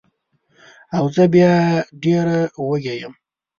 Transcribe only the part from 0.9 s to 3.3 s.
او زه بیا ډېره وږې یم